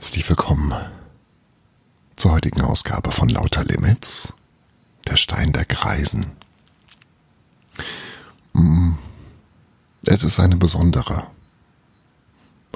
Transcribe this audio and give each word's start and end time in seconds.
Herzlich 0.00 0.30
willkommen 0.30 0.72
zur 2.16 2.30
heutigen 2.32 2.62
Ausgabe 2.62 3.12
von 3.12 3.28
Lauter 3.28 3.64
Limits, 3.64 4.32
der 5.06 5.18
Stein 5.18 5.52
der 5.52 5.66
Kreisen. 5.66 6.32
Mm, 8.54 8.92
es 10.06 10.24
ist 10.24 10.40
eine 10.40 10.56
besondere 10.56 11.26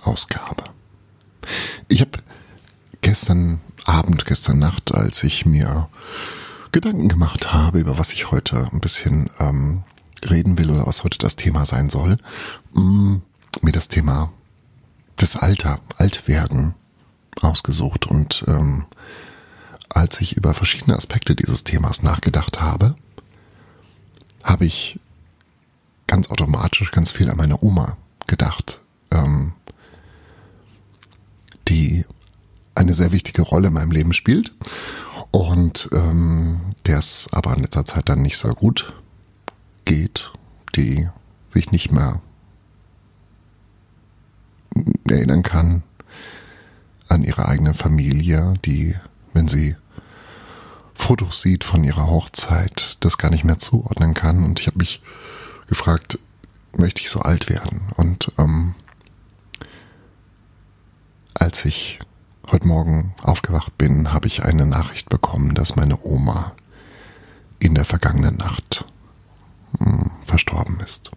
Ausgabe. 0.02 0.64
Ich 1.88 2.02
habe 2.02 2.18
gestern 3.00 3.62
Abend, 3.86 4.27
gestern 4.27 4.59
Nacht, 4.59 4.93
als 4.95 5.25
ich 5.25 5.46
mir 5.46 5.88
Gedanken 6.72 7.09
gemacht 7.09 7.54
habe, 7.54 7.79
über 7.79 7.96
was 7.96 8.12
ich 8.12 8.32
heute 8.32 8.68
ein 8.70 8.80
bisschen 8.80 9.30
ähm, 9.41 9.82
reden 10.29 10.59
will 10.59 10.68
oder 10.68 10.86
was 10.86 11.04
heute 11.04 11.16
das 11.16 11.36
Thema 11.36 11.64
sein 11.64 11.88
soll, 11.88 12.18
mm, 12.75 13.16
mir 13.62 13.72
das 13.72 13.88
Thema 13.88 14.30
das 15.16 15.36
Alter, 15.36 15.80
Altwerden 15.97 16.75
ausgesucht 17.41 18.06
und 18.06 18.45
ähm, 18.47 18.87
als 19.88 20.20
ich 20.20 20.37
über 20.37 20.55
verschiedene 20.55 20.97
Aspekte 20.97 21.34
dieses 21.34 21.65
Themas 21.65 22.02
nachgedacht 22.02 22.61
habe, 22.61 22.97
habe 24.42 24.66
ich 24.66 24.98
ganz 26.06 26.30
automatisch 26.30 26.91
ganz 26.91 27.11
viel 27.11 27.30
an 27.30 27.37
meine 27.37 27.62
Oma 27.62 27.97
gedacht, 28.27 28.83
ähm, 29.11 29.52
die 31.69 32.05
eine 32.75 32.92
sehr 32.92 33.12
wichtige 33.12 33.42
Rolle 33.42 33.69
in 33.69 33.75
meinem 33.75 33.92
Leben 33.92 34.12
spielt 34.12 34.53
und 35.30 35.89
ähm, 35.92 36.75
der 36.87 36.98
es 36.98 37.28
aber 37.33 37.55
in 37.55 37.62
letzter 37.62 37.84
Zeit 37.84 38.09
dann 38.09 38.23
nicht 38.23 38.37
so 38.37 38.53
gut 38.55 38.95
geht, 39.84 40.33
die 40.75 41.09
sich 41.53 41.70
nicht 41.70 41.92
mehr 41.92 42.20
erinnern 45.09 45.42
kann 45.42 45.84
an 47.15 47.25
ihre 47.25 47.48
eigene 47.48 47.75
Familie, 47.75 48.55
die, 48.65 48.95
wenn 49.33 49.48
sie 49.48 49.77
Fotos 50.95 51.41
sieht 51.41 51.65
von 51.65 51.83
ihrer 51.84 52.09
Hochzeit, 52.09 52.97
das 53.01 53.19
gar 53.19 53.31
nicht 53.31 53.45
mehr 53.45 53.59
zuordnen 53.59 54.15
kann. 54.15 54.45
Und 54.45 54.61
ich 54.61 54.67
habe 54.67 54.79
mich 54.79 55.01
gefragt, 55.69 56.19
möchte 56.77 57.01
ich 57.01 57.11
so 57.11 57.20
alt 57.20 57.48
werden? 57.48 57.83
Und 57.97 58.33
ähm, 58.39 58.75
als 61.35 61.65
ich 61.65 61.98
heute 62.51 62.67
Morgen 62.67 63.15
aufgewacht 63.23 63.77
bin, 63.77 64.12
habe 64.12 64.29
ich 64.29 64.45
eine 64.45 64.67
Nachricht 64.67 65.09
bekommen, 65.09 65.55
dass 65.55 65.77
meine 65.77 65.98
Oma 66.05 66.53
in 67.59 67.75
der 67.75 67.85
vergangenen 67.85 68.37
Nacht 68.37 68.85
mh, 69.79 69.87
hm, 69.87 70.11
verstorben 70.25 70.79
ist. 70.81 71.11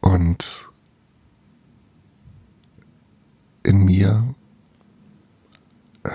Und 0.00 0.69
in 3.70 3.84
mir 3.84 4.34
äh, 6.02 6.10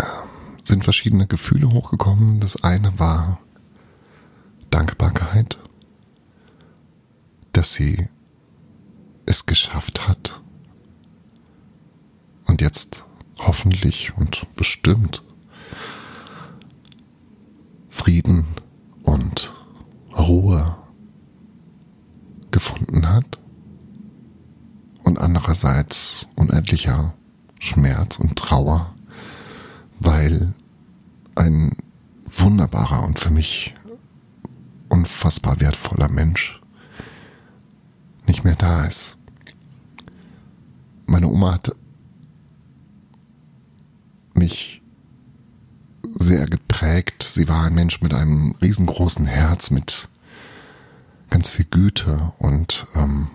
sind 0.65 0.83
verschiedene 0.83 1.25
Gefühle 1.25 1.69
hochgekommen. 1.69 2.41
Das 2.41 2.61
eine 2.61 2.99
war 2.99 3.39
Dankbarkeit, 4.71 5.57
dass 7.53 7.73
sie 7.73 8.09
es 9.25 9.45
geschafft 9.45 10.05
hat 10.09 10.41
und 12.45 12.59
jetzt 12.59 13.05
hoffentlich 13.37 14.11
und 14.17 14.53
bestimmt 14.57 15.23
Frieden 17.87 18.45
und 19.03 19.53
Ruhe 20.17 20.75
gefunden 22.51 23.07
hat 23.09 23.39
und 25.05 25.19
andererseits 25.19 26.27
unendlicher 26.35 27.13
Schmerz 27.65 28.19
und 28.19 28.37
Trauer, 28.37 28.93
weil 29.99 30.53
ein 31.35 31.75
wunderbarer 32.27 33.03
und 33.03 33.19
für 33.19 33.31
mich 33.31 33.73
unfassbar 34.89 35.59
wertvoller 35.59 36.09
Mensch 36.09 36.61
nicht 38.27 38.43
mehr 38.43 38.55
da 38.55 38.85
ist. 38.85 39.17
Meine 41.07 41.27
Oma 41.27 41.53
hat 41.53 41.75
mich 44.33 44.81
sehr 46.19 46.45
geprägt. 46.45 47.23
Sie 47.23 47.47
war 47.47 47.65
ein 47.65 47.73
Mensch 47.73 48.01
mit 48.01 48.13
einem 48.13 48.55
riesengroßen 48.61 49.25
Herz, 49.25 49.71
mit 49.71 50.07
ganz 51.29 51.49
viel 51.49 51.65
Güte 51.65 52.31
und 52.37 52.87
ähm, 52.95 53.27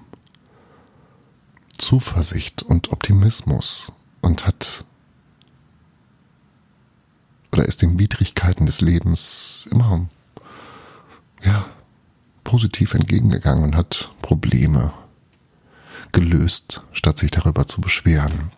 Zuversicht 1.78 2.62
und 2.62 2.92
Optimismus 2.92 3.92
und 4.20 4.46
hat 4.46 4.84
oder 7.52 7.64
ist 7.64 7.82
den 7.82 7.98
Widrigkeiten 7.98 8.66
des 8.66 8.80
Lebens 8.80 9.68
immer 9.70 10.08
ja 11.42 11.66
positiv 12.44 12.94
entgegengegangen 12.94 13.64
und 13.64 13.76
hat 13.76 14.10
Probleme 14.22 14.92
gelöst, 16.12 16.82
statt 16.92 17.18
sich 17.18 17.30
darüber 17.30 17.66
zu 17.66 17.80
beschweren. 17.80 18.50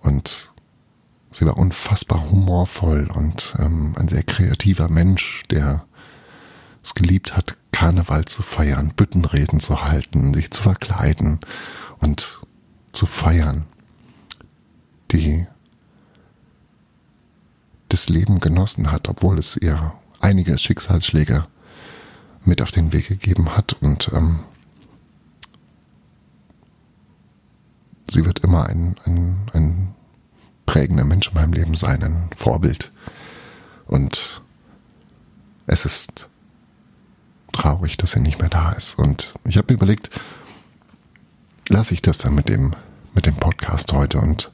Und 0.00 0.50
sie 1.30 1.46
war 1.46 1.56
unfassbar 1.56 2.30
humorvoll 2.30 3.08
und 3.12 3.54
ähm, 3.58 3.94
ein 3.98 4.08
sehr 4.08 4.22
kreativer 4.22 4.88
Mensch, 4.88 5.42
der 5.50 5.84
es 6.82 6.94
geliebt 6.94 7.36
hat, 7.36 7.56
Karneval 7.72 8.24
zu 8.24 8.42
feiern, 8.42 8.92
Büttenreden 8.94 9.60
zu 9.60 9.84
halten, 9.84 10.34
sich 10.34 10.50
zu 10.50 10.62
verkleiden 10.62 11.40
und 12.00 12.40
zu 12.92 13.06
feiern, 13.06 13.66
die 15.12 15.46
das 17.88 18.08
Leben 18.08 18.38
genossen 18.40 18.92
hat, 18.92 19.08
obwohl 19.08 19.38
es 19.38 19.56
ihr 19.56 19.92
einige 20.20 20.58
Schicksalsschläge 20.58 21.46
mit 22.44 22.62
auf 22.62 22.70
den 22.70 22.92
Weg 22.92 23.08
gegeben 23.08 23.56
hat 23.56 23.74
und 23.80 24.10
ähm, 24.12 24.40
sie 28.10 28.24
wird 28.24 28.40
immer 28.40 28.66
ein, 28.66 28.96
ein, 29.04 29.36
ein 29.52 29.94
prägender 30.66 31.04
Mensch 31.04 31.28
in 31.28 31.34
meinem 31.34 31.52
Leben 31.52 31.76
sein, 31.76 32.02
ein 32.02 32.30
Vorbild. 32.36 32.92
Und 33.86 34.42
es 35.66 35.84
ist 35.84 36.28
traurig, 37.52 37.96
dass 37.96 38.12
sie 38.12 38.20
nicht 38.20 38.40
mehr 38.40 38.50
da 38.50 38.72
ist. 38.72 38.98
Und 38.98 39.34
ich 39.46 39.56
habe 39.56 39.72
überlegt, 39.72 40.10
lasse 41.68 41.94
ich 41.94 42.02
das 42.02 42.18
dann 42.18 42.34
mit 42.34 42.48
dem, 42.48 42.74
mit 43.14 43.26
dem 43.26 43.36
Podcast 43.36 43.92
heute 43.92 44.20
und 44.20 44.50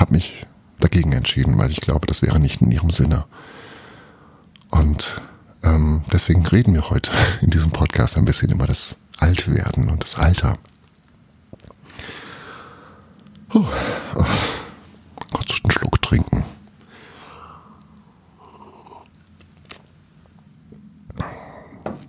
habe 0.00 0.12
mich 0.12 0.46
dagegen 0.80 1.12
entschieden, 1.12 1.58
weil 1.58 1.70
ich 1.70 1.80
glaube, 1.80 2.06
das 2.06 2.22
wäre 2.22 2.38
nicht 2.38 2.60
in 2.60 2.70
ihrem 2.70 2.90
Sinne. 2.90 3.24
Und 4.70 5.20
ähm, 5.62 6.02
deswegen 6.12 6.46
reden 6.46 6.74
wir 6.74 6.90
heute 6.90 7.12
in 7.40 7.50
diesem 7.50 7.70
Podcast 7.70 8.16
ein 8.16 8.24
bisschen 8.24 8.50
über 8.50 8.66
das 8.66 8.96
Altwerden 9.18 9.88
und 9.88 10.02
das 10.02 10.16
Alter. 10.16 10.58
Oh, 13.54 13.64
oh, 14.14 14.24
kurz 15.32 15.60
einen 15.62 15.70
Schluck 15.70 16.02
trinken. 16.02 16.44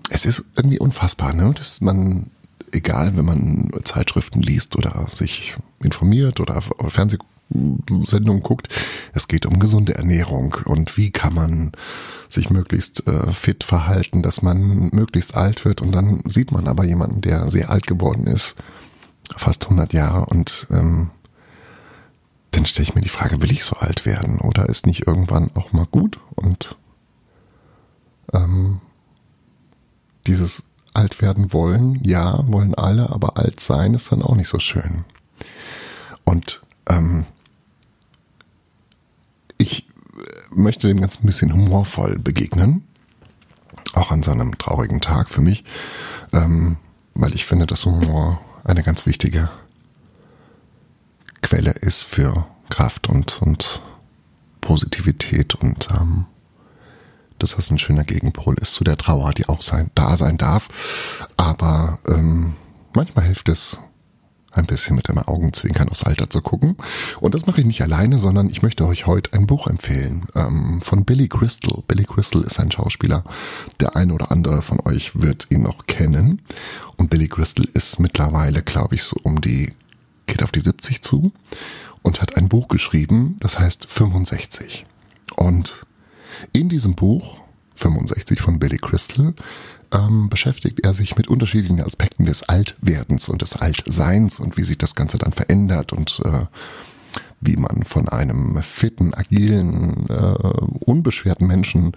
Es 0.10 0.26
ist 0.26 0.44
irgendwie 0.56 0.80
unfassbar, 0.80 1.34
ne? 1.34 1.54
dass 1.56 1.80
man 1.82 2.30
egal, 2.72 3.16
wenn 3.16 3.26
man 3.26 3.72
Zeitschriften 3.84 4.42
liest 4.42 4.76
oder 4.76 5.08
sich 5.16 5.56
informiert 5.82 6.40
oder 6.40 6.62
Fernsehsendungen 7.50 8.44
guckt, 8.44 8.70
es 9.14 9.28
geht 9.28 9.46
um 9.46 9.60
gesunde 9.60 9.96
Ernährung 9.96 10.56
und 10.66 10.98
wie 10.98 11.12
kann 11.12 11.34
man 11.34 11.72
sich 12.30 12.50
möglichst 12.50 13.08
äh, 13.08 13.32
fit 13.32 13.64
verhalten, 13.64 14.22
dass 14.22 14.42
man 14.42 14.90
möglichst 14.94 15.36
alt 15.36 15.66
wird. 15.66 15.82
Und 15.82 15.92
dann 15.92 16.22
sieht 16.28 16.52
man 16.52 16.68
aber 16.68 16.86
jemanden, 16.86 17.22
der 17.22 17.50
sehr 17.50 17.72
alt 17.72 17.88
geworden 17.88 18.28
ist, 18.28 18.56
fast 19.36 19.64
100 19.64 19.94
Jahre. 19.94 20.26
Und 20.28 20.68
ähm, 20.70 21.10
dann 22.52 22.66
stelle 22.66 22.88
ich 22.88 22.96
mir 22.96 23.02
die 23.02 23.10
Frage, 23.10 23.42
will 23.42 23.52
ich 23.52 23.64
so 23.64 23.78
alt 23.78 24.06
werden? 24.06 24.40
Oder 24.40 24.70
ist 24.70 24.86
nicht 24.86 25.08
irgendwann 25.08 25.50
auch 25.56 25.74
mal 25.74 25.88
gut? 25.90 26.20
Und 26.36 26.78
ähm, 28.32 28.80
dieses 30.28 30.62
alt 30.94 31.22
werden 31.22 31.52
wollen, 31.52 32.00
ja, 32.04 32.44
wollen 32.48 32.76
alle, 32.76 33.10
aber 33.10 33.38
alt 33.38 33.60
sein 33.60 33.96
ist 33.96 34.12
dann 34.12 34.22
auch 34.22 34.36
nicht 34.36 34.50
so 34.50 34.60
schön. 34.60 35.04
Und 36.26 36.62
ähm, 36.88 37.26
ich 39.60 39.86
möchte 40.54 40.88
dem 40.88 41.02
ganz 41.02 41.20
ein 41.20 41.26
bisschen 41.26 41.54
humorvoll 41.54 42.20
begegnen, 42.20 42.88
auch 43.94 44.12
an 44.12 44.24
so 44.24 44.32
einem 44.32 44.58
traurigen 44.58 45.02
Tag 45.02 45.30
für 45.30 45.42
mich, 45.42 45.64
ähm, 46.34 46.78
weil 47.14 47.34
ich 47.34 47.46
finde, 47.46 47.66
dass 47.66 47.86
Humor 47.86 48.42
eine 48.64 48.84
ganz 48.84 49.06
wichtige 49.06 49.50
Quelle 51.42 51.72
ist 51.72 52.04
für 52.04 52.46
Kraft 52.70 53.10
und, 53.10 53.42
und 53.42 53.82
Positivität 54.62 55.56
und 55.56 55.90
ähm, 55.92 56.26
dass 57.40 57.56
das 57.56 57.72
ein 57.72 57.80
schöner 57.80 58.04
Gegenpol 58.04 58.56
ist 58.60 58.74
zu 58.74 58.84
der 58.84 58.98
Trauer, 58.98 59.34
die 59.34 59.48
auch 59.48 59.62
sein, 59.62 59.90
da 59.96 60.18
sein 60.18 60.38
darf. 60.38 60.68
Aber 61.38 62.00
ähm, 62.08 62.56
manchmal 62.94 63.26
hilft 63.26 63.50
es, 63.50 63.80
ein 64.52 64.66
bisschen 64.66 64.96
mit 64.96 65.08
dem 65.08 65.18
Augenzwinkern 65.18 65.90
aufs 65.90 66.04
Alter 66.04 66.30
zu 66.30 66.42
gucken. 66.42 66.76
Und 67.20 67.36
das 67.36 67.46
mache 67.46 67.62
ich 67.62 67.68
nicht 67.68 67.82
alleine, 67.82 68.20
sondern 68.20 68.50
ich 68.50 68.62
möchte 68.62 68.86
euch 68.86 69.06
heute 69.06 69.34
ein 69.34 69.48
Buch 69.48 69.68
empfehlen 69.68 70.28
ähm, 70.36 70.82
von 70.82 71.06
Billy 71.06 71.28
Crystal. 71.28 71.84
Billy 71.88 72.06
Crystal 72.06 72.42
ist 72.44 72.60
ein 72.60 72.72
Schauspieler. 72.72 73.24
Der 73.80 73.96
eine 73.96 74.14
oder 74.14 74.32
andere 74.32 74.62
von 74.62 74.80
euch 74.86 75.20
wird 75.20 75.48
ihn 75.50 75.64
noch 75.64 75.86
kennen. 75.88 76.42
Und 76.98 77.10
Billy 77.10 77.28
Crystal 77.28 77.66
ist 77.74 78.00
mittlerweile, 78.00 78.62
glaube 78.62 78.96
ich, 78.96 79.04
so 79.04 79.16
um 79.24 79.42
die, 79.42 79.74
geht 80.26 80.44
auf 80.44 80.52
die 80.52 80.62
70 80.62 81.02
zu 81.02 81.32
und 82.02 82.22
hat 82.22 82.38
ein 82.38 82.50
Buch 82.50 82.68
geschrieben, 82.68 83.38
das 83.40 83.60
heißt 83.60 83.90
65. 83.90 84.86
Und 85.36 85.86
in 86.54 86.70
diesem 86.70 86.96
Buch 86.96 87.40
65 87.80 88.42
von 88.42 88.60
Billy 88.60 88.78
Crystal 88.78 89.34
ähm, 89.92 90.30
beschäftigt 90.30 90.82
er 90.84 90.94
sich 90.94 91.18
mit 91.18 91.28
unterschiedlichen 91.28 91.82
Aspekten 91.82 92.26
des 92.26 92.44
Altwerdens 92.44 93.30
und 93.30 93.42
des 93.42 93.56
Altseins 93.56 94.40
und 94.40 94.58
wie 94.58 94.64
sich 94.64 94.78
das 94.78 94.96
Ganze 94.96 95.18
dann 95.18 95.34
verändert 95.34 95.94
und 95.94 96.22
äh, 96.26 96.46
wie 97.42 97.56
man 97.56 97.84
von 97.86 98.10
einem 98.10 98.62
fitten, 98.62 99.14
agilen, 99.14 100.08
äh, 100.10 100.36
unbeschwerten 100.80 101.48
Menschen 101.48 101.94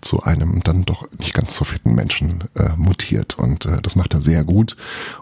zu 0.00 0.22
einem 0.22 0.62
dann 0.62 0.84
doch 0.84 1.06
nicht 1.18 1.34
ganz 1.34 1.54
so 1.54 1.64
fitten 1.64 1.94
Menschen 1.94 2.44
äh, 2.56 2.70
mutiert. 2.76 3.38
Und 3.38 3.66
äh, 3.66 3.82
das 3.82 3.96
macht 3.96 4.14
er 4.14 4.22
sehr 4.22 4.44
gut 4.44 4.76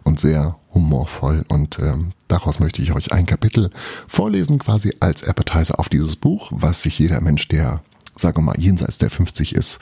und 0.04 0.20
sehr 0.20 0.56
humorvoll. 0.72 1.44
Und 1.48 1.80
äh, 1.80 1.94
daraus 2.28 2.60
möchte 2.60 2.80
ich 2.80 2.92
euch 2.92 3.12
ein 3.12 3.26
Kapitel 3.26 3.70
vorlesen, 4.06 4.60
quasi 4.60 4.94
als 5.00 5.24
Appetizer 5.24 5.80
auf 5.80 5.88
dieses 5.88 6.14
Buch, 6.14 6.52
was 6.54 6.82
sich 6.82 6.98
jeder 6.98 7.20
Mensch, 7.20 7.48
der 7.48 7.82
sagen 8.20 8.38
wir 8.38 8.42
mal, 8.42 8.60
jenseits 8.60 8.98
der 8.98 9.10
50 9.10 9.54
ist, 9.54 9.78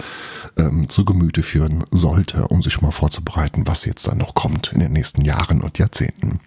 ähm, 0.57 0.89
zu 0.89 1.05
Gemüte 1.05 1.43
führen 1.43 1.85
sollte, 1.91 2.49
um 2.49 2.63
sich 2.63 2.73
schon 2.73 2.85
mal 2.85 2.93
vorzubereiten, 2.93 3.67
was 3.67 3.85
jetzt 3.85 4.07
dann 4.07 4.19
noch 4.19 4.35
kommt 4.35 4.73
in 4.73 4.81
den 4.81 4.93
nächsten 4.93 5.23
Jahren 5.23 5.63
und 5.63 5.79
Jahrzehnten. 5.79 6.41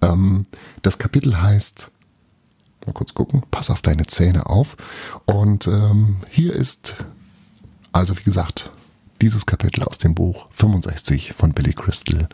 Ähm, 0.00 0.46
das 0.82 0.98
Kapitel 0.98 1.40
heißt, 1.40 1.90
mal 2.86 2.92
kurz 2.92 3.14
gucken, 3.14 3.42
pass 3.50 3.70
auf 3.70 3.82
deine 3.82 4.06
Zähne 4.06 4.46
auf. 4.46 4.76
Und 5.24 5.66
ähm, 5.66 6.16
hier 6.30 6.54
ist, 6.54 6.96
also 7.92 8.16
wie 8.18 8.24
gesagt, 8.24 8.70
dieses 9.20 9.46
Kapitel 9.46 9.84
aus 9.84 9.98
dem 9.98 10.14
Buch 10.14 10.48
65 10.50 11.34
von 11.36 11.52
Billy 11.52 11.72
Crystal. 11.72 12.28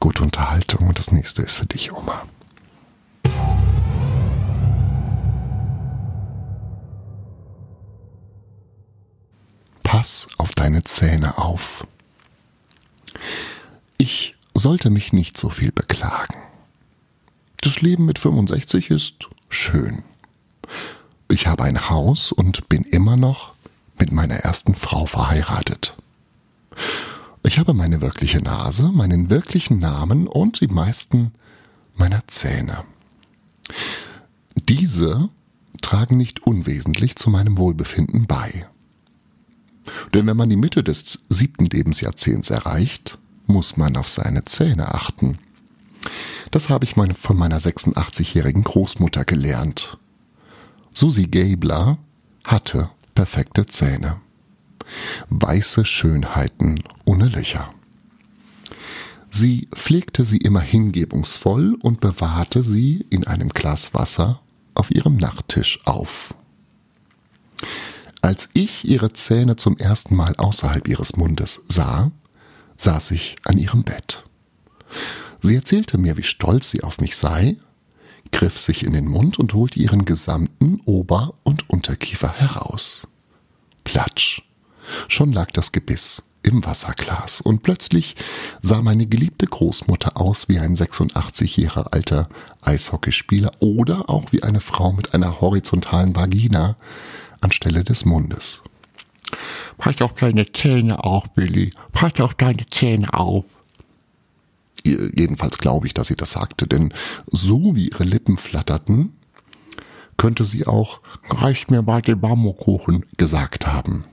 Gute 0.00 0.22
Unterhaltung 0.22 0.88
und 0.88 0.98
das 0.98 1.10
nächste 1.10 1.42
ist 1.42 1.56
für 1.56 1.66
dich, 1.66 1.92
Oma. 1.92 2.22
Pass 9.98 10.28
auf 10.38 10.54
deine 10.54 10.84
Zähne 10.84 11.38
auf. 11.38 11.84
Ich 13.96 14.36
sollte 14.54 14.90
mich 14.90 15.12
nicht 15.12 15.36
so 15.36 15.50
viel 15.50 15.72
beklagen. 15.72 16.36
Das 17.62 17.80
Leben 17.80 18.04
mit 18.04 18.20
65 18.20 18.90
ist 18.90 19.28
schön. 19.48 20.04
Ich 21.28 21.48
habe 21.48 21.64
ein 21.64 21.90
Haus 21.90 22.30
und 22.30 22.68
bin 22.68 22.84
immer 22.84 23.16
noch 23.16 23.54
mit 23.98 24.12
meiner 24.12 24.36
ersten 24.36 24.76
Frau 24.76 25.04
verheiratet. 25.04 25.96
Ich 27.42 27.58
habe 27.58 27.74
meine 27.74 28.00
wirkliche 28.00 28.38
Nase, 28.38 28.92
meinen 28.92 29.30
wirklichen 29.30 29.78
Namen 29.78 30.28
und 30.28 30.60
die 30.60 30.68
meisten 30.68 31.32
meiner 31.96 32.24
Zähne. 32.28 32.84
Diese 34.54 35.28
tragen 35.82 36.16
nicht 36.16 36.46
unwesentlich 36.46 37.16
zu 37.16 37.30
meinem 37.30 37.58
Wohlbefinden 37.58 38.28
bei. 38.28 38.68
Denn 40.14 40.26
wenn 40.26 40.36
man 40.36 40.50
die 40.50 40.56
Mitte 40.56 40.82
des 40.82 41.20
siebten 41.28 41.66
Lebensjahrzehnts 41.66 42.50
erreicht, 42.50 43.18
muss 43.46 43.76
man 43.76 43.96
auf 43.96 44.08
seine 44.08 44.44
Zähne 44.44 44.94
achten. 44.94 45.38
Das 46.50 46.68
habe 46.68 46.84
ich 46.84 46.94
von 46.94 47.36
meiner 47.36 47.60
86-jährigen 47.60 48.64
Großmutter 48.64 49.24
gelernt. 49.24 49.98
Susi 50.92 51.26
Gabler 51.26 51.96
hatte 52.44 52.90
perfekte 53.14 53.66
Zähne. 53.66 54.20
Weiße 55.28 55.84
Schönheiten 55.84 56.82
ohne 57.04 57.28
Löcher. 57.28 57.70
Sie 59.30 59.68
pflegte 59.74 60.24
sie 60.24 60.38
immer 60.38 60.60
hingebungsvoll 60.60 61.76
und 61.82 62.00
bewahrte 62.00 62.62
sie 62.62 63.04
in 63.10 63.26
einem 63.26 63.50
Glas 63.50 63.92
Wasser 63.92 64.40
auf 64.74 64.90
ihrem 64.90 65.16
Nachttisch 65.16 65.78
auf. 65.84 66.34
Als 68.20 68.48
ich 68.52 68.84
ihre 68.84 69.12
Zähne 69.12 69.56
zum 69.56 69.76
ersten 69.76 70.16
Mal 70.16 70.34
außerhalb 70.36 70.88
ihres 70.88 71.16
Mundes 71.16 71.62
sah, 71.68 72.10
saß 72.76 73.12
ich 73.12 73.36
an 73.44 73.58
ihrem 73.58 73.84
Bett. 73.84 74.24
Sie 75.40 75.54
erzählte 75.54 75.98
mir, 75.98 76.16
wie 76.16 76.24
stolz 76.24 76.70
sie 76.70 76.82
auf 76.82 76.98
mich 76.98 77.16
sei, 77.16 77.56
griff 78.32 78.58
sich 78.58 78.84
in 78.84 78.92
den 78.92 79.06
Mund 79.06 79.38
und 79.38 79.54
holte 79.54 79.78
ihren 79.78 80.04
gesamten 80.04 80.80
Ober- 80.84 81.34
und 81.44 81.70
Unterkiefer 81.70 82.32
heraus. 82.32 83.06
Platsch. 83.84 84.42
Schon 85.06 85.32
lag 85.32 85.50
das 85.52 85.72
Gebiss 85.72 86.22
im 86.42 86.64
Wasserglas 86.64 87.40
und 87.40 87.62
plötzlich 87.62 88.16
sah 88.62 88.80
meine 88.80 89.06
geliebte 89.06 89.46
Großmutter 89.46 90.16
aus 90.16 90.48
wie 90.48 90.58
ein 90.58 90.76
86 90.76 91.56
Jahre 91.58 91.92
alter 91.92 92.28
Eishockeyspieler 92.62 93.52
oder 93.60 94.08
auch 94.08 94.32
wie 94.32 94.42
eine 94.42 94.60
Frau 94.60 94.92
mit 94.92 95.14
einer 95.14 95.40
horizontalen 95.40 96.16
Vagina, 96.16 96.76
anstelle 97.40 97.84
des 97.84 98.04
Mundes. 98.04 98.62
Pass 99.76 100.00
auf 100.00 100.14
deine 100.14 100.50
Zähne 100.52 101.04
auf, 101.04 101.30
Billy. 101.34 101.70
Pass 101.92 102.18
auf 102.20 102.34
deine 102.34 102.66
Zähne 102.66 103.12
auf. 103.12 103.44
Jedenfalls 104.84 105.58
glaube 105.58 105.86
ich, 105.86 105.94
dass 105.94 106.08
sie 106.08 106.16
das 106.16 106.32
sagte, 106.32 106.66
denn 106.66 106.92
so 107.30 107.74
wie 107.76 107.88
ihre 107.88 108.04
Lippen 108.04 108.38
flatterten, 108.38 109.12
könnte 110.16 110.44
sie 110.44 110.66
auch 110.66 111.00
Reich 111.28 111.68
mir 111.68 111.82
mal 111.82 112.02
den 112.02 112.20
Marmorkuchen 112.20 113.04
gesagt 113.16 113.66
haben. 113.66 114.04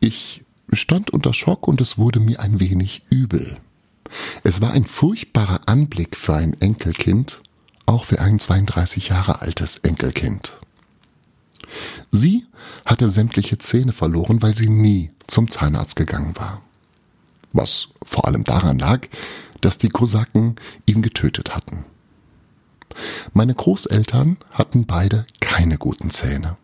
Ich 0.00 0.44
stand 0.72 1.10
unter 1.10 1.32
Schock 1.32 1.68
und 1.68 1.80
es 1.80 1.98
wurde 1.98 2.20
mir 2.20 2.40
ein 2.40 2.60
wenig 2.60 3.02
übel. 3.10 3.58
Es 4.42 4.60
war 4.60 4.72
ein 4.72 4.84
furchtbarer 4.84 5.60
Anblick 5.66 6.16
für 6.16 6.34
ein 6.34 6.54
Enkelkind, 6.60 7.40
auch 7.86 8.04
für 8.04 8.20
ein 8.20 8.38
32 8.38 9.08
Jahre 9.08 9.40
altes 9.40 9.78
Enkelkind. 9.78 10.58
Sie 12.10 12.46
hatte 12.84 13.08
sämtliche 13.08 13.58
Zähne 13.58 13.92
verloren, 13.92 14.42
weil 14.42 14.54
sie 14.56 14.68
nie 14.68 15.10
zum 15.26 15.50
Zahnarzt 15.50 15.96
gegangen 15.96 16.34
war. 16.36 16.62
Was 17.52 17.88
vor 18.02 18.26
allem 18.26 18.44
daran 18.44 18.78
lag, 18.78 19.08
dass 19.60 19.78
die 19.78 19.88
Kosaken 19.88 20.56
ihn 20.86 21.02
getötet 21.02 21.54
hatten. 21.54 21.84
Meine 23.32 23.54
Großeltern 23.54 24.36
hatten 24.52 24.86
beide 24.86 25.26
keine 25.40 25.78
guten 25.78 26.10
Zähne. 26.10 26.56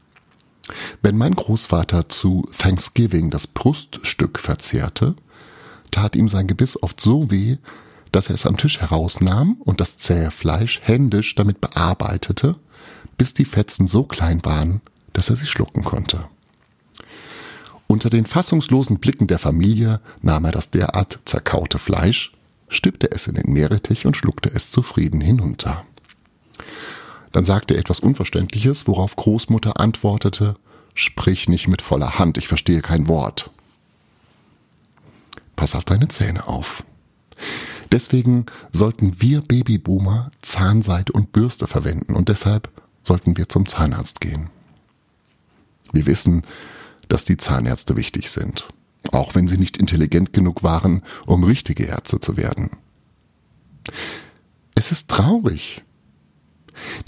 Wenn 1.00 1.16
mein 1.16 1.34
Großvater 1.34 2.08
zu 2.08 2.46
Thanksgiving 2.56 3.30
das 3.30 3.46
Bruststück 3.46 4.38
verzehrte, 4.38 5.14
tat 5.90 6.16
ihm 6.16 6.28
sein 6.28 6.46
Gebiss 6.46 6.82
oft 6.82 7.00
so 7.00 7.30
weh, 7.30 7.56
dass 8.12 8.28
er 8.28 8.34
es 8.34 8.46
am 8.46 8.56
Tisch 8.56 8.80
herausnahm 8.80 9.56
und 9.60 9.80
das 9.80 9.98
zähe 9.98 10.30
Fleisch 10.30 10.80
händisch 10.82 11.34
damit 11.34 11.60
bearbeitete, 11.60 12.56
bis 13.16 13.34
die 13.34 13.44
Fetzen 13.44 13.86
so 13.86 14.04
klein 14.04 14.44
waren, 14.44 14.80
dass 15.18 15.30
er 15.30 15.37
sie 15.37 15.48
schlucken 15.48 15.82
konnte. 15.82 16.28
Unter 17.88 18.08
den 18.08 18.25
fassungslosen 18.25 19.00
Blicken 19.00 19.26
der 19.26 19.40
Familie 19.40 20.00
nahm 20.22 20.44
er 20.44 20.52
das 20.52 20.70
derart 20.70 21.18
zerkaute 21.25 21.80
Fleisch, 21.80 22.30
stippte 22.68 23.10
es 23.10 23.26
in 23.26 23.34
den 23.34 23.52
Meerrettich 23.52 24.06
und 24.06 24.16
schluckte 24.16 24.48
es 24.54 24.70
zufrieden 24.70 25.20
hinunter. 25.20 25.84
Dann 27.32 27.44
sagte 27.44 27.75
er 27.75 27.80
etwas 27.80 27.98
Unverständliches, 27.98 28.87
worauf 28.87 29.16
Großmutter 29.16 29.80
antwortete, 29.80 30.54
Sprich 30.94 31.48
nicht 31.48 31.66
mit 31.66 31.82
voller 31.82 32.20
Hand, 32.20 32.38
ich 32.38 32.46
verstehe 32.46 32.80
kein 32.80 33.08
Wort. 33.08 33.50
Pass 35.56 35.75
auf 35.75 35.84
deine 35.84 36.06
Zähne 36.06 36.46
auf. 36.46 36.84
Deswegen 37.90 38.46
sollten 38.72 39.20
wir 39.20 39.40
Babyboomer 39.40 40.30
Zahnseide 40.42 41.12
und 41.12 41.32
Bürste 41.32 41.66
verwenden 41.66 42.14
und 42.14 42.28
deshalb 42.28 42.70
sollten 43.02 43.37
wir 43.37 43.48
zum 43.48 43.66
Zahnarzt 43.66 44.20
gehen. 44.20 44.50
Wir 45.92 46.07
wissen, 46.07 46.42
dass 47.09 47.25
die 47.25 47.37
Zahnärzte 47.37 47.97
wichtig 47.97 48.30
sind, 48.30 48.68
auch 49.12 49.35
wenn 49.35 49.49
sie 49.49 49.59
nicht 49.59 49.76
intelligent 49.76 50.33
genug 50.33 50.62
waren, 50.62 51.02
um 51.26 51.45
richtige 51.45 51.85
Ärzte 51.85 52.21
zu 52.21 52.37
werden. 52.37 52.71
Es 54.75 54.92
ist 54.92 55.09
traurig. 55.09 55.83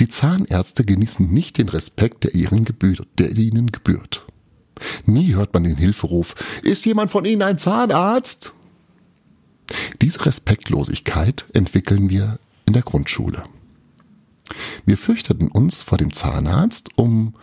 Die 0.01 0.09
Zahnärzte 0.09 0.85
genießen 0.85 1.31
nicht 1.33 1.59
den 1.59 1.69
Respekt, 1.69 2.25
der, 2.25 2.35
ihren 2.35 2.65
gebührt, 2.65 3.07
der 3.19 3.31
ihnen 3.31 3.71
gebührt. 3.71 4.27
Nie 5.05 5.35
hört 5.35 5.55
man 5.55 5.65
den 5.65 5.77
Hilferuf, 5.77 6.35
ist 6.63 6.85
jemand 6.87 7.11
von 7.11 7.25
Ihnen 7.25 7.43
ein 7.43 7.59
Zahnarzt? 7.59 8.53
Diese 10.01 10.25
Respektlosigkeit 10.25 11.45
entwickeln 11.53 12.11
wir 12.11 12.39
in 12.67 12.73
der 12.73 12.83
Grundschule. 12.83 13.45
Wir 14.85 14.99
fürchteten 14.99 15.49
uns 15.49 15.83
vor 15.83 15.99
dem 15.99 16.13
Zahnarzt, 16.13 16.89
um 16.97 17.35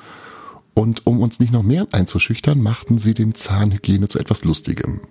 und 0.77 1.07
um 1.07 1.21
uns 1.21 1.39
nicht 1.39 1.51
noch 1.51 1.63
mehr 1.63 1.87
einzuschüchtern, 1.91 2.61
machten 2.61 2.99
sie 2.99 3.15
den 3.15 3.33
Zahnhygiene 3.33 4.09
zu 4.09 4.19
etwas 4.19 4.43
Lustigem. 4.43 5.01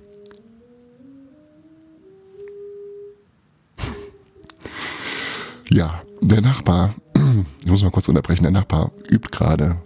Ja, 5.68 6.04
der 6.20 6.40
Nachbar, 6.40 6.94
ich 7.64 7.66
muss 7.66 7.82
mal 7.82 7.90
kurz 7.90 8.06
unterbrechen, 8.06 8.44
der 8.44 8.52
Nachbar 8.52 8.92
übt 9.10 9.30
gerade. 9.32 9.82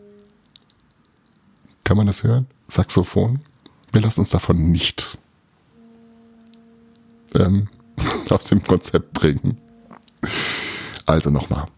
Kann 1.83 1.97
man 1.97 2.07
das 2.07 2.25
hören? 2.25 2.47
Saxophon? 2.69 3.41
Wir 3.91 4.03
lassen 4.03 4.21
uns 4.21 4.29
davon 4.29 4.71
nicht 4.71 5.17
ähm, 7.35 7.69
aus 8.29 8.49
dem 8.49 8.63
Konzept 8.63 9.15
bringen. 9.15 9.57
Also 11.07 11.31
nochmal. 11.31 11.69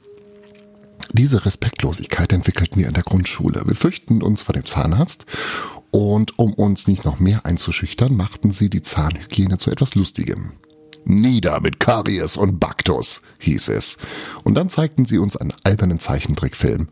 Diese 1.13 1.45
Respektlosigkeit 1.45 2.33
entwickelten 2.33 2.81
wir 2.81 2.89
in 2.89 2.95
der 2.95 3.03
Grundschule. 3.03 3.63
Wir 3.67 3.77
fürchten 3.77 4.23
uns 4.23 4.43
vor 4.43 4.55
dem 4.55 4.67
Zahnarzt 4.67 5.27
und 5.91 6.39
um 6.39 6.55
uns 6.55 6.87
nicht 6.87 7.05
noch 7.05 7.21
mehr 7.21 7.45
einzuschüchtern, 7.45 8.17
machten 8.17 8.51
sie 8.53 8.71
die 8.71 8.81
Zahnhygiene 8.81 9.59
zu 9.59 9.71
etwas 9.71 9.95
Lustigem. 9.95 10.53
Nieder 11.05 11.61
mit 11.61 11.81
Karies 11.81 12.39
und 12.39 12.61
Baktus, 12.61 13.21
hieß 13.41 13.69
es. 13.69 13.99
Und 14.43 14.55
dann 14.55 14.71
zeigten 14.71 15.05
sie 15.05 15.19
uns 15.19 15.37
einen 15.37 15.53
albernen 15.65 15.99
Zeichentrickfilm 15.99 16.89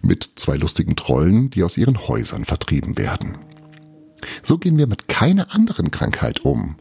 mit 0.00 0.22
zwei 0.36 0.56
lustigen 0.56 0.94
Trollen, 0.94 1.50
die 1.50 1.64
aus 1.64 1.76
ihren 1.76 2.06
Häusern 2.06 2.44
vertrieben 2.44 2.96
werden. 2.96 3.38
So 4.44 4.58
gehen 4.58 4.78
wir 4.78 4.86
mit 4.86 5.08
keiner 5.08 5.52
anderen 5.52 5.90
Krankheit 5.90 6.44
um, 6.44 6.76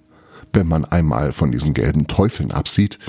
wenn 0.53 0.67
man 0.67 0.85
einmal 0.85 1.31
von 1.31 1.51
diesen 1.51 1.73
gelben 1.73 2.05
Teufeln 2.07 2.51
absieht, 2.51 2.99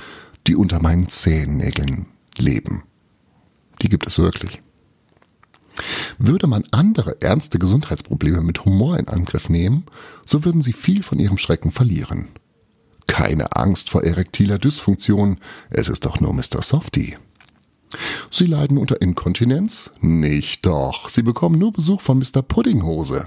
die 0.47 0.56
unter 0.56 0.80
meinen 0.80 1.09
Zehennägeln 1.09 2.06
leben. 2.38 2.85
Die 3.83 3.88
gibt 3.88 4.06
es 4.06 4.18
wirklich. 4.18 4.61
Würde 6.18 6.47
man 6.47 6.64
andere 6.71 7.21
ernste 7.21 7.59
Gesundheitsprobleme 7.59 8.40
mit 8.40 8.64
Humor 8.64 8.99
in 8.99 9.09
Angriff 9.09 9.49
nehmen, 9.49 9.85
so 10.25 10.45
würden 10.45 10.62
sie 10.62 10.73
viel 10.73 11.02
von 11.02 11.18
ihrem 11.18 11.38
Schrecken 11.38 11.71
verlieren. 11.71 12.28
Keine 13.06 13.54
Angst 13.54 13.90
vor 13.90 14.02
erektiler 14.02 14.59
Dysfunktion, 14.59 15.38
es 15.71 15.88
ist 15.88 16.04
doch 16.04 16.21
nur 16.21 16.33
Mr. 16.33 16.62
Softy. 16.62 17.16
Sie 18.33 18.47
leiden 18.47 18.78
unter 18.78 19.00
Inkontinenz? 19.00 19.92
Nicht 20.00 20.66
doch, 20.66 21.09
Sie 21.09 21.23
bekommen 21.23 21.59
nur 21.59 21.73
Besuch 21.73 22.00
von 22.00 22.18
Mr. 22.18 22.42
Puddinghose. 22.42 23.26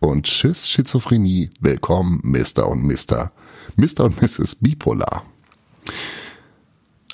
Und 0.00 0.26
tschüss 0.26 0.68
Schizophrenie, 0.68 1.50
willkommen 1.60 2.20
Mr. 2.22 2.68
und 2.68 2.84
Mr. 2.84 3.32
Mr. 3.76 4.04
und 4.04 4.20
Mrs. 4.20 4.56
Bipolar. 4.56 5.24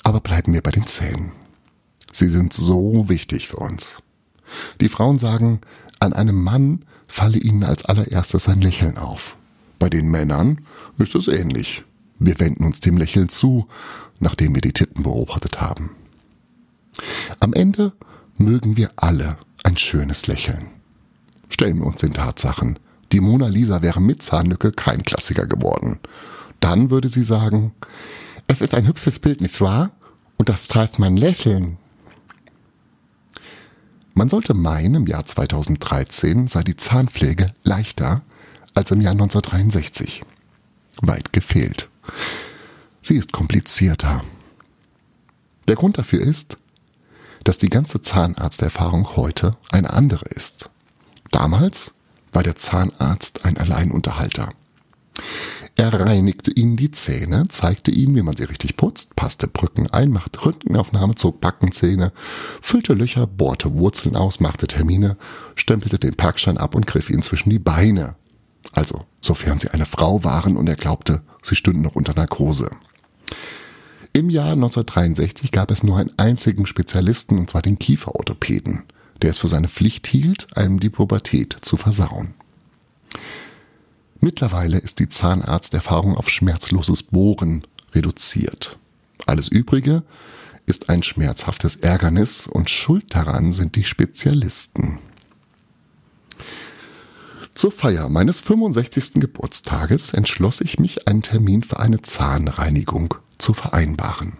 Aber 0.03 0.19
bleiben 0.19 0.53
wir 0.53 0.61
bei 0.61 0.71
den 0.71 0.87
Zähnen. 0.87 1.31
Sie 2.21 2.29
sind 2.29 2.53
so 2.53 3.09
wichtig 3.09 3.47
für 3.47 3.57
uns. 3.57 4.03
Die 4.79 4.89
Frauen 4.89 5.17
sagen, 5.17 5.59
an 5.99 6.13
einem 6.13 6.39
Mann 6.39 6.85
falle 7.07 7.39
ihnen 7.39 7.63
als 7.63 7.85
allererstes 7.85 8.47
ein 8.47 8.61
Lächeln 8.61 8.99
auf. 8.99 9.35
Bei 9.79 9.89
den 9.89 10.07
Männern 10.07 10.59
ist 10.99 11.15
es 11.15 11.27
ähnlich. 11.27 11.83
Wir 12.19 12.39
wenden 12.39 12.63
uns 12.63 12.79
dem 12.79 12.97
Lächeln 12.97 13.27
zu, 13.27 13.65
nachdem 14.19 14.53
wir 14.53 14.61
die 14.61 14.71
Titten 14.71 15.01
beobachtet 15.01 15.61
haben. 15.61 15.95
Am 17.39 17.53
Ende 17.53 17.91
mögen 18.37 18.77
wir 18.77 18.91
alle 18.97 19.39
ein 19.63 19.77
schönes 19.77 20.27
Lächeln. 20.27 20.67
Stellen 21.49 21.79
wir 21.79 21.87
uns 21.87 22.01
den 22.01 22.13
Tatsachen, 22.13 22.77
die 23.13 23.19
Mona 23.19 23.47
Lisa 23.47 23.81
wäre 23.81 23.99
mit 23.99 24.21
Zahnlücke 24.21 24.71
kein 24.73 25.01
Klassiker 25.01 25.47
geworden. 25.47 25.97
Dann 26.59 26.91
würde 26.91 27.09
sie 27.09 27.23
sagen, 27.23 27.73
es 28.45 28.61
ist 28.61 28.75
ein 28.75 28.85
hübsches 28.85 29.17
Bild, 29.17 29.41
nicht 29.41 29.59
wahr? 29.59 29.89
Und 30.37 30.49
das 30.49 30.67
treibt 30.67 30.99
mein 30.99 31.17
Lächeln. 31.17 31.79
Man 34.13 34.29
sollte 34.29 34.53
meinen, 34.53 34.95
im 34.95 35.07
Jahr 35.07 35.25
2013 35.25 36.47
sei 36.47 36.63
die 36.63 36.75
Zahnpflege 36.75 37.47
leichter 37.63 38.21
als 38.73 38.91
im 38.91 39.01
Jahr 39.01 39.13
1963. 39.13 40.23
Weit 41.01 41.33
gefehlt. 41.33 41.89
Sie 43.01 43.15
ist 43.15 43.31
komplizierter. 43.31 44.21
Der 45.67 45.75
Grund 45.75 45.97
dafür 45.97 46.21
ist, 46.21 46.57
dass 47.43 47.57
die 47.57 47.69
ganze 47.69 48.01
Zahnarzterfahrung 48.01 49.15
heute 49.15 49.55
eine 49.71 49.91
andere 49.91 50.25
ist. 50.25 50.69
Damals 51.31 51.93
war 52.31 52.43
der 52.43 52.55
Zahnarzt 52.55 53.45
ein 53.45 53.57
Alleinunterhalter. 53.57 54.51
Er 55.81 55.99
reinigte 55.99 56.51
ihnen 56.51 56.77
die 56.77 56.91
Zähne, 56.91 57.47
zeigte 57.47 57.89
ihnen, 57.89 58.15
wie 58.15 58.21
man 58.21 58.37
sie 58.37 58.43
richtig 58.43 58.77
putzt, 58.77 59.15
passte 59.15 59.47
Brücken 59.47 59.89
ein, 59.89 60.11
machte 60.11 60.45
Röntgenaufnahme, 60.45 61.15
zog 61.15 61.41
Backenzähne, 61.41 62.13
füllte 62.61 62.93
Löcher, 62.93 63.25
bohrte 63.25 63.73
Wurzeln 63.73 64.15
aus, 64.15 64.39
machte 64.39 64.67
Termine, 64.67 65.17
stempelte 65.55 65.97
den 65.97 66.13
Parkschein 66.13 66.59
ab 66.59 66.75
und 66.75 66.85
griff 66.85 67.09
ihnen 67.09 67.23
zwischen 67.23 67.49
die 67.49 67.57
Beine. 67.57 68.13
Also, 68.73 69.05
sofern 69.21 69.57
sie 69.57 69.69
eine 69.69 69.87
Frau 69.87 70.23
waren 70.23 70.55
und 70.55 70.67
er 70.67 70.75
glaubte, 70.75 71.23
sie 71.41 71.55
stünden 71.55 71.81
noch 71.81 71.95
unter 71.95 72.13
Narkose. 72.13 72.69
Im 74.13 74.29
Jahr 74.29 74.51
1963 74.51 75.51
gab 75.51 75.71
es 75.71 75.81
nur 75.81 75.97
einen 75.97 76.13
einzigen 76.17 76.67
Spezialisten, 76.67 77.39
und 77.39 77.49
zwar 77.49 77.63
den 77.63 77.79
Kieferorthopäden, 77.79 78.83
der 79.23 79.31
es 79.31 79.39
für 79.39 79.47
seine 79.47 79.67
Pflicht 79.67 80.05
hielt, 80.05 80.55
einem 80.55 80.79
die 80.79 80.91
Pubertät 80.91 81.55
zu 81.59 81.75
versauen. 81.75 82.35
Mittlerweile 84.23 84.77
ist 84.77 84.99
die 84.99 85.09
Zahnarzterfahrung 85.09 86.15
auf 86.15 86.29
schmerzloses 86.29 87.01
Bohren 87.01 87.65
reduziert. 87.93 88.77
Alles 89.25 89.47
Übrige 89.47 90.03
ist 90.67 90.89
ein 90.89 91.01
schmerzhaftes 91.01 91.77
Ärgernis 91.77 92.45
und 92.45 92.69
schuld 92.69 93.15
daran 93.15 93.51
sind 93.51 93.75
die 93.75 93.83
Spezialisten. 93.83 94.99
Zur 97.55 97.71
Feier 97.71 98.09
meines 98.09 98.41
65. 98.41 99.13
Geburtstages 99.15 100.13
entschloss 100.13 100.61
ich 100.61 100.79
mich, 100.79 101.07
einen 101.07 101.23
Termin 101.23 101.63
für 101.63 101.79
eine 101.79 102.03
Zahnreinigung 102.03 103.15
zu 103.39 103.53
vereinbaren. 103.53 104.37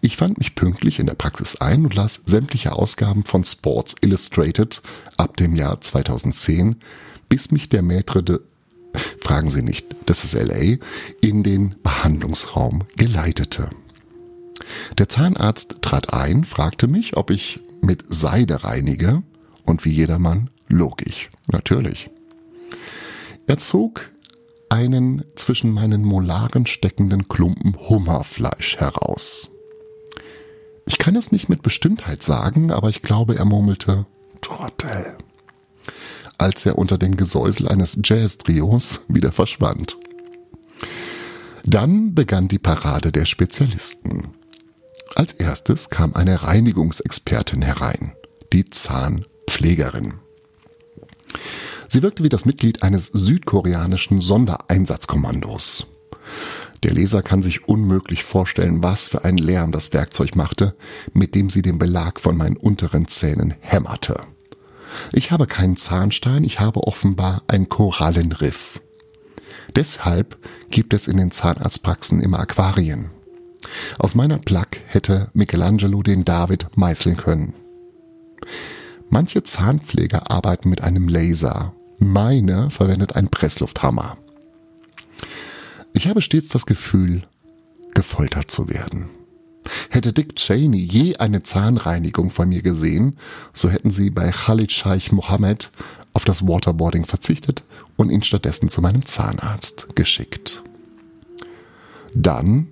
Ich 0.00 0.16
fand 0.16 0.38
mich 0.38 0.54
pünktlich 0.54 0.98
in 0.98 1.06
der 1.06 1.14
Praxis 1.14 1.56
ein 1.56 1.84
und 1.84 1.94
las 1.94 2.22
sämtliche 2.24 2.72
Ausgaben 2.72 3.24
von 3.24 3.44
Sports 3.44 3.96
Illustrated 4.00 4.80
ab 5.18 5.36
dem 5.36 5.54
Jahr 5.56 5.80
2010, 5.80 6.76
bis 7.28 7.50
mich 7.50 7.68
der 7.68 7.82
Maître 7.82 8.22
de 8.22 8.40
fragen 9.22 9.50
Sie 9.50 9.62
nicht, 9.62 9.94
das 10.06 10.24
ist 10.24 10.34
LA, 10.34 10.76
in 11.20 11.42
den 11.42 11.76
Behandlungsraum 11.82 12.84
geleitete. 12.96 13.70
Der 14.98 15.08
Zahnarzt 15.08 15.78
trat 15.82 16.12
ein, 16.12 16.44
fragte 16.44 16.88
mich, 16.88 17.16
ob 17.16 17.30
ich 17.30 17.60
mit 17.80 18.04
Seide 18.08 18.64
reinige 18.64 19.22
und 19.64 19.84
wie 19.84 19.90
jedermann 19.90 20.50
log 20.68 21.06
ich. 21.06 21.30
Natürlich. 21.50 22.10
Er 23.46 23.58
zog 23.58 24.10
einen 24.68 25.24
zwischen 25.36 25.72
meinen 25.72 26.04
Molaren 26.04 26.66
steckenden 26.66 27.28
Klumpen 27.28 27.76
Hummerfleisch 27.88 28.78
heraus. 28.78 29.50
Ich 30.86 30.98
kann 30.98 31.16
es 31.16 31.30
nicht 31.30 31.48
mit 31.48 31.62
Bestimmtheit 31.62 32.22
sagen, 32.22 32.70
aber 32.70 32.88
ich 32.88 33.02
glaube, 33.02 33.36
er 33.36 33.44
murmelte 33.44 34.06
Trottel 34.40 35.16
als 36.38 36.66
er 36.66 36.78
unter 36.78 36.98
dem 36.98 37.16
Gesäusel 37.16 37.68
eines 37.68 37.98
Jazz-Trios 38.02 39.00
wieder 39.08 39.32
verschwand. 39.32 39.96
Dann 41.64 42.14
begann 42.14 42.48
die 42.48 42.58
Parade 42.58 43.12
der 43.12 43.24
Spezialisten. 43.24 44.34
Als 45.14 45.32
erstes 45.32 45.90
kam 45.90 46.14
eine 46.14 46.42
Reinigungsexpertin 46.42 47.62
herein, 47.62 48.14
die 48.52 48.68
Zahnpflegerin. 48.68 50.14
Sie 51.88 52.02
wirkte 52.02 52.24
wie 52.24 52.28
das 52.28 52.46
Mitglied 52.46 52.82
eines 52.82 53.06
südkoreanischen 53.06 54.20
Sondereinsatzkommandos. 54.20 55.86
Der 56.82 56.92
Leser 56.92 57.22
kann 57.22 57.42
sich 57.42 57.68
unmöglich 57.68 58.24
vorstellen, 58.24 58.82
was 58.82 59.06
für 59.06 59.24
ein 59.24 59.38
Lärm 59.38 59.70
das 59.70 59.92
Werkzeug 59.92 60.34
machte, 60.34 60.74
mit 61.12 61.34
dem 61.34 61.48
sie 61.48 61.62
den 61.62 61.78
Belag 61.78 62.18
von 62.18 62.36
meinen 62.36 62.56
unteren 62.56 63.06
Zähnen 63.06 63.54
hämmerte. 63.60 64.22
Ich 65.12 65.30
habe 65.30 65.46
keinen 65.46 65.76
Zahnstein, 65.76 66.44
ich 66.44 66.60
habe 66.60 66.86
offenbar 66.86 67.42
ein 67.46 67.68
Korallenriff. 67.68 68.80
Deshalb 69.74 70.38
gibt 70.70 70.92
es 70.94 71.08
in 71.08 71.16
den 71.16 71.30
Zahnarztpraxen 71.30 72.20
immer 72.20 72.40
Aquarien. 72.40 73.10
Aus 73.98 74.14
meiner 74.14 74.38
Plaque 74.38 74.80
hätte 74.86 75.30
Michelangelo 75.34 76.02
den 76.02 76.24
David 76.24 76.68
meißeln 76.74 77.16
können. 77.16 77.54
Manche 79.08 79.42
Zahnpfleger 79.42 80.30
arbeiten 80.30 80.68
mit 80.68 80.82
einem 80.82 81.08
Laser. 81.08 81.74
Meine 81.98 82.70
verwendet 82.70 83.14
einen 83.14 83.28
Presslufthammer. 83.28 84.16
Ich 85.92 86.08
habe 86.08 86.22
stets 86.22 86.48
das 86.48 86.66
Gefühl, 86.66 87.22
gefoltert 87.94 88.50
zu 88.50 88.68
werden. 88.68 89.10
Hätte 89.90 90.12
Dick 90.12 90.36
Cheney 90.36 90.78
je 90.78 91.16
eine 91.16 91.42
Zahnreinigung 91.42 92.30
von 92.30 92.48
mir 92.48 92.62
gesehen, 92.62 93.18
so 93.52 93.70
hätten 93.70 93.90
sie 93.90 94.10
bei 94.10 94.30
Khalid 94.30 94.72
Scheich 94.72 95.12
Mohammed 95.12 95.70
auf 96.12 96.24
das 96.24 96.46
Waterboarding 96.46 97.04
verzichtet 97.04 97.62
und 97.96 98.10
ihn 98.10 98.22
stattdessen 98.22 98.68
zu 98.68 98.80
meinem 98.80 99.06
Zahnarzt 99.06 99.94
geschickt. 99.94 100.62
Dann 102.14 102.68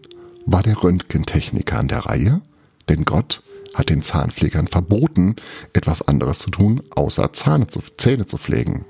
war 0.47 0.63
der 0.63 0.83
Röntgentechniker 0.83 1.79
an 1.79 1.89
der 1.89 2.07
Reihe, 2.07 2.43
denn 2.89 3.05
Gott 3.05 3.43
hat 3.75 3.89
den 3.89 4.03
Zahnpflegern 4.03 4.67
verboten, 4.67 5.37
etwas 5.73 6.03
anderes 6.03 6.41
zu 6.41 6.51
tun, 6.51 6.83
außer 6.95 7.33
Zähne 7.33 7.69
zu, 7.69 7.81
Zähne 7.97 8.27
zu 8.27 8.37
pflegen. 8.37 8.85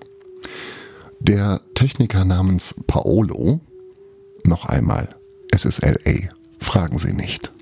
Der 1.21 1.61
Techniker 1.75 2.25
namens 2.25 2.75
Paolo, 2.87 3.61
noch 4.45 4.65
einmal, 4.65 5.17
es 5.51 5.67
ist 5.67 5.83
LA, 5.83 6.31
fragen 6.59 6.99
Sie 6.99 7.13
nicht. 7.13 7.53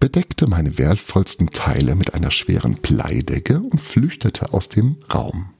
Bedeckte 0.00 0.46
meine 0.46 0.78
wertvollsten 0.78 1.50
Teile 1.50 1.94
mit 1.94 2.14
einer 2.14 2.30
schweren 2.30 2.74
Bleidecke 2.74 3.60
und 3.60 3.80
flüchtete 3.80 4.52
aus 4.52 4.68
dem 4.68 4.96
Raum. 5.12 5.50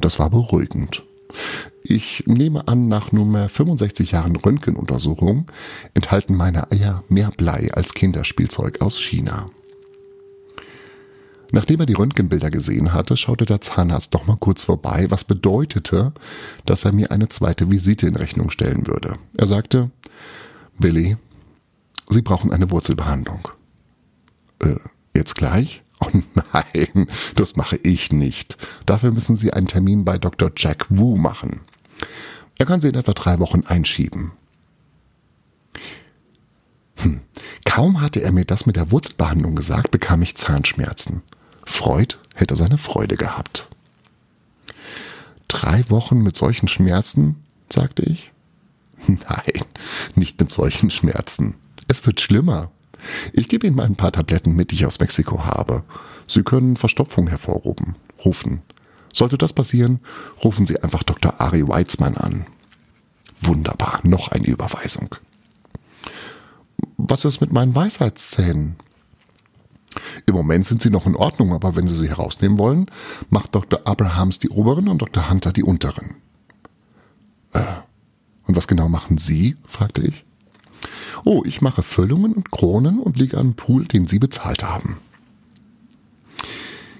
Das 0.00 0.18
war 0.18 0.30
beruhigend. 0.30 1.02
Ich 1.82 2.24
nehme 2.26 2.68
an, 2.68 2.88
nach 2.88 3.12
nunmehr 3.12 3.48
65 3.48 4.12
Jahren 4.12 4.36
Röntgenuntersuchung 4.36 5.50
enthalten 5.94 6.34
meine 6.34 6.70
Eier 6.72 7.04
mehr 7.08 7.30
Blei 7.36 7.70
als 7.72 7.94
Kinderspielzeug 7.94 8.80
aus 8.80 9.00
China. 9.00 9.50
Nachdem 11.52 11.80
er 11.80 11.86
die 11.86 11.94
Röntgenbilder 11.94 12.50
gesehen 12.50 12.92
hatte, 12.92 13.16
schaute 13.16 13.44
der 13.44 13.60
Zahnarzt 13.60 14.12
doch 14.14 14.26
mal 14.26 14.36
kurz 14.36 14.64
vorbei, 14.64 15.06
was 15.10 15.24
bedeutete, 15.24 16.12
dass 16.64 16.84
er 16.84 16.92
mir 16.92 17.12
eine 17.12 17.28
zweite 17.28 17.70
Visite 17.70 18.08
in 18.08 18.16
Rechnung 18.16 18.50
stellen 18.50 18.86
würde. 18.86 19.16
Er 19.36 19.46
sagte, 19.46 19.90
Billy, 20.78 21.16
Sie 22.08 22.22
brauchen 22.22 22.52
eine 22.52 22.70
Wurzelbehandlung. 22.70 23.48
Äh, 24.60 24.76
jetzt 25.14 25.34
gleich? 25.34 25.82
Oh 25.98 26.10
nein, 26.52 27.08
das 27.36 27.56
mache 27.56 27.78
ich 27.82 28.12
nicht. 28.12 28.58
Dafür 28.84 29.12
müssen 29.12 29.34
Sie 29.34 29.54
einen 29.54 29.66
Termin 29.66 30.04
bei 30.04 30.18
Dr. 30.18 30.52
Jack 30.54 30.84
Wu 30.90 31.16
machen. 31.16 31.62
Er 32.58 32.66
kann 32.66 32.82
Sie 32.82 32.88
in 32.88 32.94
etwa 32.94 33.14
drei 33.14 33.38
Wochen 33.38 33.62
einschieben. 33.62 34.32
Hm. 36.96 37.22
Kaum 37.64 38.02
hatte 38.02 38.22
er 38.22 38.30
mir 38.30 38.44
das 38.44 38.66
mit 38.66 38.76
der 38.76 38.90
Wurzelbehandlung 38.90 39.54
gesagt, 39.54 39.90
bekam 39.90 40.20
ich 40.20 40.36
Zahnschmerzen. 40.36 41.22
Freud 41.64 42.16
hätte 42.34 42.56
seine 42.56 42.76
Freude 42.76 43.16
gehabt. 43.16 43.68
Drei 45.48 45.88
Wochen 45.88 46.22
mit 46.22 46.36
solchen 46.36 46.68
Schmerzen, 46.68 47.44
sagte 47.70 48.02
ich. 48.02 48.32
Nein, 49.06 49.64
nicht 50.14 50.38
mit 50.40 50.50
solchen 50.50 50.90
Schmerzen. 50.90 51.54
Es 51.88 52.04
wird 52.06 52.20
schlimmer. 52.20 52.70
Ich 53.32 53.48
gebe 53.48 53.66
Ihnen 53.66 53.76
mal 53.76 53.86
ein 53.86 53.96
paar 53.96 54.12
Tabletten 54.12 54.54
mit, 54.54 54.70
die 54.70 54.76
ich 54.76 54.86
aus 54.86 54.98
Mexiko 54.98 55.44
habe. 55.44 55.84
Sie 56.26 56.42
können 56.42 56.76
Verstopfung 56.76 57.28
hervorrufen. 57.28 57.94
Rufen. 58.24 58.62
Sollte 59.12 59.38
das 59.38 59.52
passieren, 59.52 60.00
rufen 60.44 60.66
Sie 60.66 60.82
einfach 60.82 61.02
Dr. 61.02 61.40
Ari 61.40 61.66
Weitzmann 61.66 62.16
an. 62.16 62.46
Wunderbar, 63.40 64.00
noch 64.02 64.28
eine 64.28 64.46
Überweisung. 64.46 65.14
Was 66.96 67.24
ist 67.24 67.40
mit 67.40 67.52
meinen 67.52 67.74
Weisheitszähnen? 67.74 68.76
Im 70.26 70.34
Moment 70.34 70.66
sind 70.66 70.82
sie 70.82 70.90
noch 70.90 71.06
in 71.06 71.16
Ordnung, 71.16 71.54
aber 71.54 71.76
wenn 71.76 71.88
Sie 71.88 71.94
sie 71.94 72.08
herausnehmen 72.08 72.58
wollen, 72.58 72.90
macht 73.30 73.54
Dr. 73.54 73.80
Abrahams 73.84 74.38
die 74.38 74.50
oberen 74.50 74.88
und 74.88 74.98
Dr. 74.98 75.30
Hunter 75.30 75.52
die 75.52 75.62
unteren. 75.62 76.16
Äh, 77.52 77.62
und 78.46 78.56
was 78.56 78.68
genau 78.68 78.88
machen 78.88 79.16
Sie? 79.18 79.56
fragte 79.66 80.02
ich. 80.02 80.24
Oh, 81.28 81.42
ich 81.44 81.60
mache 81.60 81.82
Füllungen 81.82 82.34
und 82.34 82.52
Kronen 82.52 83.00
und 83.00 83.16
liege 83.16 83.36
an 83.36 83.54
Pool, 83.54 83.84
den 83.84 84.06
Sie 84.06 84.20
bezahlt 84.20 84.62
haben. 84.62 84.98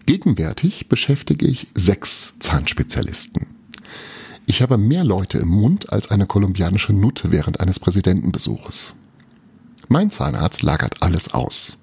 Gegenwärtig 0.05 0.89
beschäftige 0.89 1.47
ich 1.47 1.69
sechs 1.77 2.35
Zahnspezialisten. 2.41 3.47
Ich 4.45 4.63
habe 4.63 4.79
mehr 4.79 5.05
Leute 5.05 5.39
im 5.39 5.47
Mund 5.47 5.93
als 5.93 6.11
eine 6.11 6.27
kolumbianische 6.27 6.93
Nutte 6.93 7.31
während 7.31 7.61
eines 7.61 7.79
Präsidentenbesuches. 7.79 8.95
Mein 9.87 10.11
Zahnarzt 10.11 10.65
lagert 10.65 11.05
alles 11.05 11.33
aus. 11.33 11.77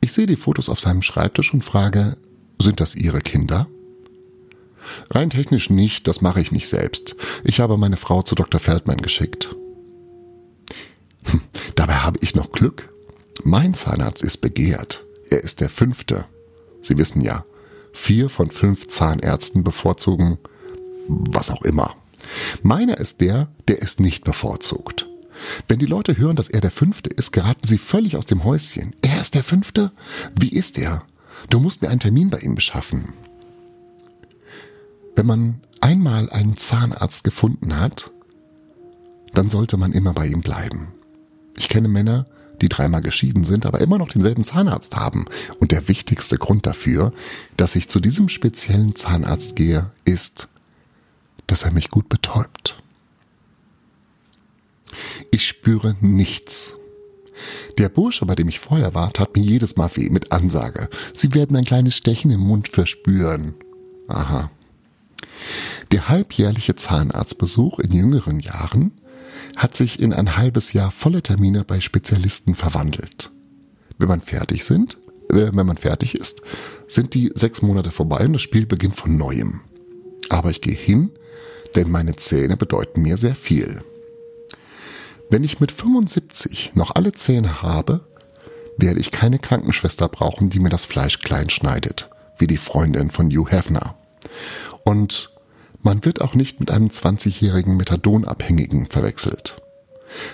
Ich 0.00 0.14
sehe 0.14 0.26
die 0.26 0.36
Fotos 0.36 0.70
auf 0.70 0.80
seinem 0.80 1.02
Schreibtisch 1.02 1.52
und 1.52 1.62
frage, 1.62 2.16
sind 2.58 2.80
das 2.80 2.94
Ihre 2.94 3.20
Kinder? 3.20 3.68
Rein 5.10 5.28
technisch 5.28 5.68
nicht, 5.68 6.08
das 6.08 6.22
mache 6.22 6.40
ich 6.40 6.50
nicht 6.50 6.68
selbst. 6.68 7.14
Ich 7.44 7.60
habe 7.60 7.76
meine 7.76 7.98
Frau 7.98 8.22
zu 8.22 8.34
Dr. 8.34 8.58
Feldman 8.58 9.02
geschickt. 9.02 9.54
Dabei 11.82 11.94
habe 11.94 12.20
ich 12.22 12.36
noch 12.36 12.52
Glück. 12.52 12.94
Mein 13.42 13.74
Zahnarzt 13.74 14.22
ist 14.22 14.36
begehrt. 14.36 15.04
Er 15.30 15.42
ist 15.42 15.60
der 15.60 15.68
fünfte. 15.68 16.26
Sie 16.80 16.96
wissen 16.96 17.22
ja, 17.22 17.44
vier 17.92 18.28
von 18.28 18.52
fünf 18.52 18.86
Zahnärzten 18.86 19.64
bevorzugen 19.64 20.38
was 21.08 21.50
auch 21.50 21.62
immer. 21.62 21.96
Meiner 22.62 22.98
ist 22.98 23.20
der, 23.20 23.48
der 23.66 23.82
es 23.82 23.98
nicht 23.98 24.22
bevorzugt. 24.22 25.08
Wenn 25.66 25.80
die 25.80 25.86
Leute 25.86 26.16
hören, 26.16 26.36
dass 26.36 26.48
er 26.48 26.60
der 26.60 26.70
Fünfte 26.70 27.10
ist, 27.10 27.32
geraten 27.32 27.66
sie 27.66 27.78
völlig 27.78 28.16
aus 28.16 28.26
dem 28.26 28.44
Häuschen. 28.44 28.94
Er 29.02 29.20
ist 29.20 29.34
der 29.34 29.42
Fünfte? 29.42 29.90
Wie 30.38 30.50
ist 30.50 30.78
er? 30.78 31.02
Du 31.50 31.58
musst 31.58 31.82
mir 31.82 31.88
einen 31.88 31.98
Termin 31.98 32.30
bei 32.30 32.38
ihm 32.38 32.54
beschaffen. 32.54 33.12
Wenn 35.16 35.26
man 35.26 35.60
einmal 35.80 36.30
einen 36.30 36.56
Zahnarzt 36.56 37.24
gefunden 37.24 37.76
hat, 37.80 38.12
dann 39.34 39.50
sollte 39.50 39.76
man 39.78 39.92
immer 39.92 40.12
bei 40.12 40.28
ihm 40.28 40.42
bleiben. 40.42 40.92
Ich 41.56 41.68
kenne 41.68 41.88
Männer, 41.88 42.26
die 42.60 42.68
dreimal 42.68 43.00
geschieden 43.00 43.44
sind, 43.44 43.66
aber 43.66 43.80
immer 43.80 43.98
noch 43.98 44.08
denselben 44.08 44.44
Zahnarzt 44.44 44.96
haben. 44.96 45.26
Und 45.58 45.72
der 45.72 45.88
wichtigste 45.88 46.38
Grund 46.38 46.66
dafür, 46.66 47.12
dass 47.56 47.76
ich 47.76 47.88
zu 47.88 48.00
diesem 48.00 48.28
speziellen 48.28 48.94
Zahnarzt 48.94 49.56
gehe, 49.56 49.90
ist, 50.04 50.48
dass 51.46 51.64
er 51.64 51.72
mich 51.72 51.90
gut 51.90 52.08
betäubt. 52.08 52.82
Ich 55.30 55.46
spüre 55.46 55.96
nichts. 56.00 56.76
Der 57.78 57.88
Bursche, 57.88 58.26
bei 58.26 58.34
dem 58.34 58.48
ich 58.48 58.60
vorher 58.60 58.94
war, 58.94 59.12
tat 59.12 59.34
mir 59.34 59.42
jedes 59.42 59.76
Mal 59.76 59.90
weh 59.96 60.10
mit 60.10 60.30
Ansage. 60.30 60.88
Sie 61.14 61.34
werden 61.34 61.56
ein 61.56 61.64
kleines 61.64 61.96
Stechen 61.96 62.30
im 62.30 62.40
Mund 62.40 62.68
verspüren. 62.68 63.54
Aha. 64.08 64.50
Der 65.90 66.08
halbjährliche 66.08 66.76
Zahnarztbesuch 66.76 67.78
in 67.80 67.92
jüngeren 67.92 68.40
Jahren 68.40 68.92
hat 69.56 69.74
sich 69.74 70.00
in 70.00 70.12
ein 70.12 70.36
halbes 70.36 70.72
Jahr 70.72 70.90
volle 70.90 71.22
Termine 71.22 71.64
bei 71.64 71.80
Spezialisten 71.80 72.54
verwandelt. 72.54 73.30
Wenn 73.98 74.08
man 74.08 74.20
fertig 74.20 74.64
sind, 74.64 74.98
äh, 75.30 75.50
wenn 75.52 75.66
man 75.66 75.76
fertig 75.76 76.14
ist, 76.14 76.42
sind 76.88 77.14
die 77.14 77.30
sechs 77.34 77.62
Monate 77.62 77.90
vorbei 77.90 78.24
und 78.24 78.34
das 78.34 78.42
Spiel 78.42 78.66
beginnt 78.66 78.96
von 78.96 79.16
neuem. 79.16 79.60
Aber 80.28 80.50
ich 80.50 80.60
gehe 80.60 80.74
hin, 80.74 81.10
denn 81.74 81.90
meine 81.90 82.16
Zähne 82.16 82.56
bedeuten 82.56 83.02
mir 83.02 83.16
sehr 83.16 83.34
viel. 83.34 83.82
Wenn 85.30 85.44
ich 85.44 85.60
mit 85.60 85.72
75 85.72 86.72
noch 86.74 86.94
alle 86.94 87.12
Zähne 87.12 87.62
habe, 87.62 88.06
werde 88.76 89.00
ich 89.00 89.10
keine 89.10 89.38
Krankenschwester 89.38 90.08
brauchen, 90.08 90.50
die 90.50 90.60
mir 90.60 90.68
das 90.68 90.84
Fleisch 90.84 91.20
klein 91.20 91.50
schneidet, 91.50 92.10
wie 92.38 92.46
die 92.46 92.56
Freundin 92.56 93.10
von 93.10 93.30
Hugh 93.30 93.50
Hefner. 93.50 93.96
Und 94.84 95.31
man 95.82 96.04
wird 96.04 96.20
auch 96.20 96.34
nicht 96.34 96.60
mit 96.60 96.70
einem 96.70 96.88
20-jährigen 96.88 97.76
Methadonabhängigen 97.76 98.86
verwechselt. 98.86 99.60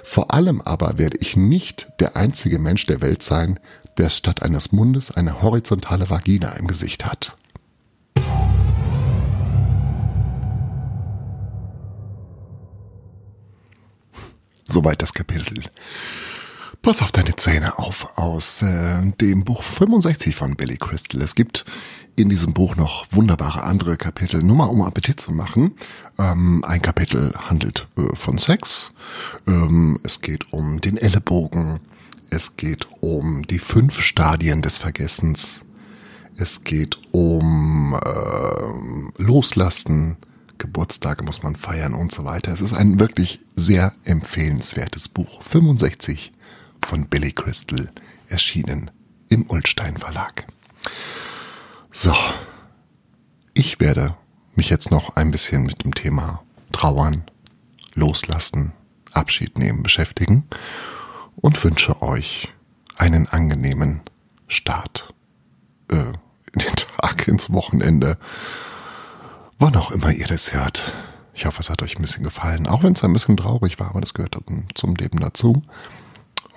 Vor 0.04 0.34
allem 0.34 0.60
aber 0.60 0.98
werde 0.98 1.18
ich 1.18 1.36
nicht 1.36 1.88
der 2.00 2.16
einzige 2.16 2.58
Mensch 2.58 2.86
der 2.86 3.00
Welt 3.00 3.22
sein, 3.22 3.58
der 3.96 4.10
statt 4.10 4.42
eines 4.42 4.72
Mundes 4.72 5.10
eine 5.10 5.42
horizontale 5.42 6.10
Vagina 6.10 6.52
im 6.52 6.66
Gesicht 6.66 7.06
hat. 7.06 7.36
Soweit 14.66 15.00
das 15.00 15.14
Kapitel. 15.14 15.64
Pass 16.82 17.02
auf 17.02 17.12
deine 17.12 17.36
Zähne 17.36 17.78
auf 17.78 18.16
aus 18.16 18.62
äh, 18.62 19.02
dem 19.20 19.44
Buch 19.44 19.62
65 19.62 20.34
von 20.36 20.54
Billy 20.56 20.76
Crystal. 20.76 21.20
Es 21.20 21.34
gibt 21.34 21.64
in 22.16 22.28
diesem 22.28 22.54
Buch 22.54 22.76
noch 22.76 23.06
wunderbare 23.10 23.64
andere 23.64 23.96
Kapitel, 23.96 24.42
nur 24.42 24.56
mal 24.56 24.64
um 24.66 24.82
Appetit 24.82 25.20
zu 25.20 25.32
machen. 25.32 25.72
Ähm, 26.18 26.64
ein 26.64 26.80
Kapitel 26.80 27.34
handelt 27.36 27.88
äh, 27.96 28.16
von 28.16 28.38
Sex. 28.38 28.92
Ähm, 29.46 29.98
es 30.02 30.20
geht 30.20 30.52
um 30.52 30.80
den 30.80 30.96
Ellenbogen. 30.96 31.80
Es 32.30 32.56
geht 32.56 32.86
um 33.00 33.46
die 33.46 33.58
fünf 33.58 34.00
Stadien 34.00 34.62
des 34.62 34.78
Vergessens. 34.78 35.62
Es 36.36 36.62
geht 36.62 36.98
um 37.12 37.98
äh, 38.04 39.22
Loslassen. 39.22 40.16
Geburtstage 40.58 41.24
muss 41.24 41.42
man 41.42 41.56
feiern 41.56 41.94
und 41.94 42.12
so 42.12 42.24
weiter. 42.24 42.52
Es 42.52 42.60
ist 42.60 42.72
ein 42.72 42.98
wirklich 42.98 43.40
sehr 43.56 43.92
empfehlenswertes 44.04 45.08
Buch. 45.08 45.42
65 45.42 46.32
von 46.86 47.08
Billy 47.08 47.32
Crystal, 47.32 47.90
erschienen 48.28 48.90
im 49.28 49.48
Ulstein 49.48 49.96
Verlag. 49.96 50.46
So, 51.90 52.14
ich 53.54 53.80
werde 53.80 54.16
mich 54.54 54.70
jetzt 54.70 54.90
noch 54.90 55.16
ein 55.16 55.30
bisschen 55.30 55.64
mit 55.64 55.84
dem 55.84 55.94
Thema 55.94 56.42
Trauern, 56.72 57.24
Loslassen, 57.94 58.72
Abschied 59.12 59.58
nehmen 59.58 59.82
beschäftigen 59.82 60.44
und 61.36 61.62
wünsche 61.64 62.02
euch 62.02 62.52
einen 62.96 63.28
angenehmen 63.28 64.02
Start 64.46 65.14
äh, 65.88 66.12
in 66.52 66.60
den 66.60 66.74
Tag, 66.74 67.28
ins 67.28 67.52
Wochenende, 67.52 68.18
wann 69.58 69.76
auch 69.76 69.90
immer 69.90 70.12
ihr 70.12 70.26
das 70.26 70.52
hört. 70.52 70.92
Ich 71.34 71.46
hoffe, 71.46 71.60
es 71.60 71.70
hat 71.70 71.82
euch 71.82 71.96
ein 71.96 72.02
bisschen 72.02 72.24
gefallen, 72.24 72.66
auch 72.66 72.82
wenn 72.82 72.94
es 72.94 73.04
ein 73.04 73.12
bisschen 73.12 73.36
traurig 73.36 73.78
war, 73.78 73.90
aber 73.90 74.00
das 74.00 74.14
gehört 74.14 74.36
zum 74.74 74.96
Leben 74.96 75.20
dazu. 75.20 75.62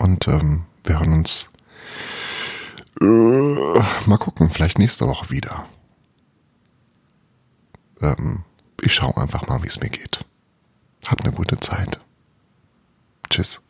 Und 0.01 0.27
ähm, 0.27 0.63
wir 0.83 0.99
hören 0.99 1.13
uns 1.13 1.47
äh, 2.99 3.05
mal 3.05 4.17
gucken, 4.17 4.49
vielleicht 4.49 4.79
nächste 4.79 5.07
Woche 5.07 5.29
wieder. 5.29 5.67
Ähm, 8.01 8.43
ich 8.81 8.95
schaue 8.95 9.15
einfach 9.17 9.45
mal, 9.47 9.61
wie 9.61 9.67
es 9.67 9.79
mir 9.79 9.89
geht. 9.89 10.25
Habt 11.05 11.23
eine 11.23 11.35
gute 11.35 11.59
Zeit. 11.59 11.99
Tschüss. 13.29 13.61